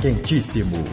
[0.00, 0.84] Quentíssimo.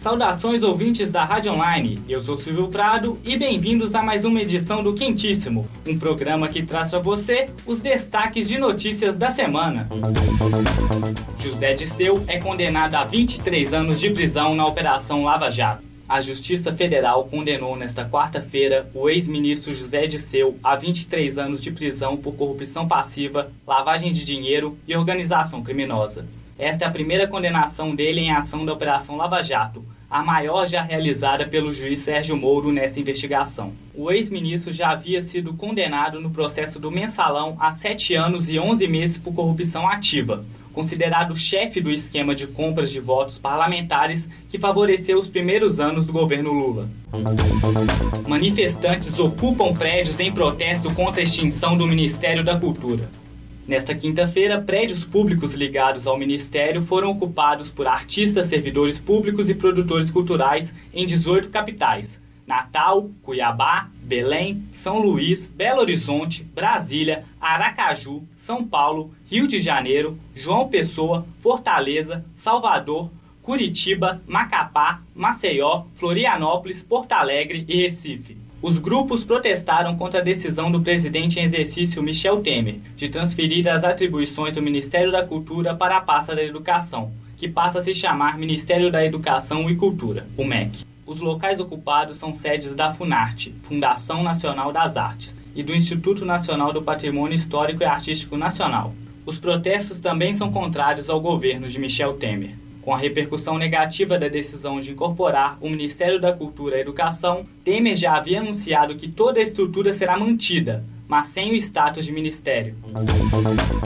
[0.00, 4.82] Saudações ouvintes da Rádio Online, eu sou Silvio Prado e bem-vindos a mais uma edição
[4.82, 9.88] do Quentíssimo, um programa que traz para você os destaques de notícias da semana.
[11.38, 15.91] José Disseu é condenado a 23 anos de prisão na Operação Lava Jato.
[16.08, 22.16] A Justiça Federal condenou nesta quarta-feira o ex-ministro José Disseu a 23 anos de prisão
[22.16, 26.26] por corrupção passiva, lavagem de dinheiro e organização criminosa.
[26.58, 30.82] Esta é a primeira condenação dele em ação da Operação Lava Jato, a maior já
[30.82, 33.72] realizada pelo juiz Sérgio Moro nesta investigação.
[33.94, 38.86] O ex-ministro já havia sido condenado no processo do mensalão a sete anos e onze
[38.86, 45.18] meses por corrupção ativa, considerado chefe do esquema de compras de votos parlamentares que favoreceu
[45.18, 46.90] os primeiros anos do governo Lula.
[48.28, 53.08] Manifestantes ocupam prédios em protesto contra a extinção do Ministério da Cultura.
[53.66, 60.10] Nesta quinta-feira, prédios públicos ligados ao Ministério foram ocupados por artistas, servidores públicos e produtores
[60.10, 69.14] culturais em 18 capitais: Natal, Cuiabá, Belém, São Luís, Belo Horizonte, Brasília, Aracaju, São Paulo,
[69.26, 78.41] Rio de Janeiro, João Pessoa, Fortaleza, Salvador, Curitiba, Macapá, Maceió, Florianópolis, Porto Alegre e Recife.
[78.62, 83.82] Os grupos protestaram contra a decisão do presidente em exercício Michel Temer de transferir as
[83.82, 88.38] atribuições do Ministério da Cultura para a pasta da Educação, que passa a se chamar
[88.38, 90.84] Ministério da Educação e Cultura, o MEC.
[91.04, 96.72] Os locais ocupados são sedes da Funarte, Fundação Nacional das Artes, e do Instituto Nacional
[96.72, 98.94] do Patrimônio Histórico e Artístico Nacional.
[99.26, 102.61] Os protestos também são contrários ao governo de Michel Temer.
[102.82, 107.96] Com a repercussão negativa da decisão de incorporar o Ministério da Cultura e Educação, Temer
[107.96, 112.74] já havia anunciado que toda a estrutura será mantida, mas sem o status de ministério.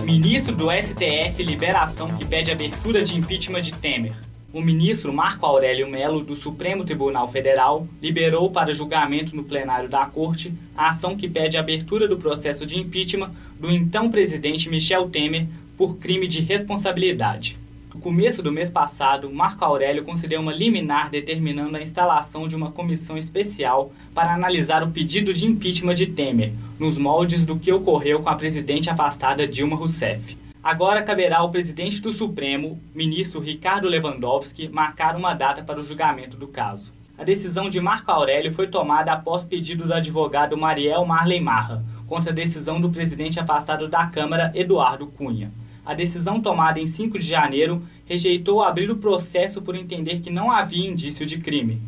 [0.02, 4.14] Ministro do STF libera ação que pede abertura de impeachment de Temer.
[4.50, 10.06] O ministro Marco Aurélio Melo, do Supremo Tribunal Federal, liberou para julgamento no plenário da
[10.06, 13.30] Corte a ação que pede a abertura do processo de impeachment
[13.60, 15.46] do então presidente Michel Temer
[15.76, 17.65] por crime de responsabilidade.
[17.96, 22.70] No começo do mês passado, Marco Aurélio concedeu uma liminar determinando a instalação de uma
[22.70, 28.20] comissão especial para analisar o pedido de impeachment de Temer, nos moldes do que ocorreu
[28.20, 30.36] com a presidente afastada Dilma Rousseff.
[30.62, 36.36] Agora caberá ao presidente do Supremo, ministro Ricardo Lewandowski, marcar uma data para o julgamento
[36.36, 36.92] do caso.
[37.16, 42.30] A decisão de Marco Aurélio foi tomada após pedido do advogado Mariel Marley Marra, contra
[42.30, 45.50] a decisão do presidente afastado da Câmara, Eduardo Cunha
[45.86, 50.50] a decisão tomada em 5 de janeiro rejeitou abrir o processo por entender que não
[50.50, 51.80] havia indício de crime.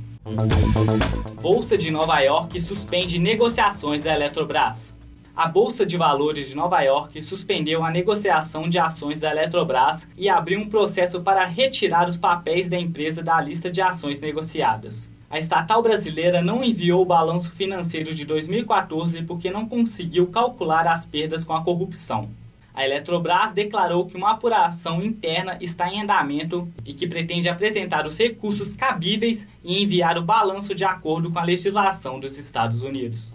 [1.43, 4.97] Bolsa de Nova York suspende negociações da Eletrobras.
[5.35, 10.29] A Bolsa de Valores de Nova York suspendeu a negociação de ações da Eletrobras e
[10.29, 15.11] abriu um processo para retirar os papéis da empresa da lista de ações negociadas.
[15.31, 21.05] A estatal brasileira não enviou o balanço financeiro de 2014 porque não conseguiu calcular as
[21.05, 22.29] perdas com a corrupção.
[22.78, 28.16] A Eletrobras declarou que uma apuração interna está em andamento e que pretende apresentar os
[28.16, 33.34] recursos cabíveis e enviar o balanço de acordo com a legislação dos Estados Unidos.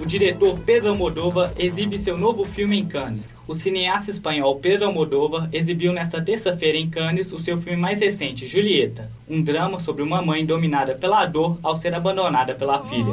[0.00, 3.28] O diretor Pedro Almodóvar exibe seu novo filme em Cannes.
[3.48, 8.46] O cineasta espanhol Pedro Almodóvar exibiu nesta terça-feira em Cannes o seu filme mais recente,
[8.46, 13.12] Julieta, um drama sobre uma mãe dominada pela dor ao ser abandonada pela filha.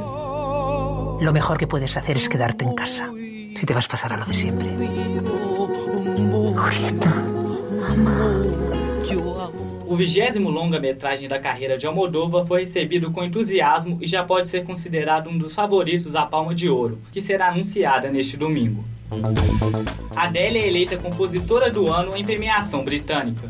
[1.19, 3.20] Lo mejor que puedes hacer es quedarte en casa.
[3.61, 4.69] Si te vas a pasar a lo de siempre.
[6.55, 7.11] Julieta.
[9.85, 14.63] O vigésimo longa-metragem da carreira de Almodóvar foi recebido com entusiasmo e já pode ser
[14.63, 18.83] considerado um dos favoritos da Palma de Ouro, que será anunciada neste domingo.
[20.15, 23.47] Adele é eleita compositora do ano em premiação britânica.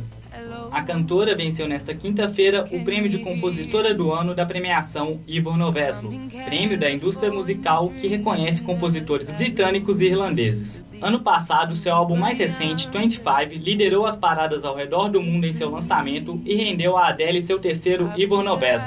[0.72, 6.12] A cantora venceu nesta quinta-feira o prêmio de compositora do ano da premiação Ivor Novello,
[6.46, 10.84] prêmio da indústria musical que reconhece compositores britânicos e irlandeses.
[11.02, 15.53] Ano passado, seu álbum mais recente, 25, liderou as paradas ao redor do mundo em
[15.53, 18.85] seu lançamento e rendeu a Adele seu terceiro Ivor Novello.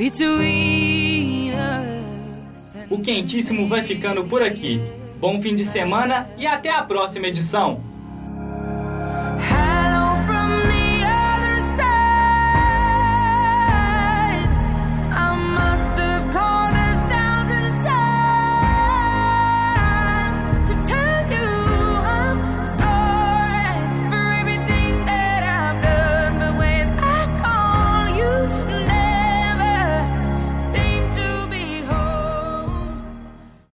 [0.00, 1.99] between us
[2.90, 4.80] o Quentíssimo vai ficando por aqui.
[5.20, 7.89] Bom fim de semana e até a próxima edição.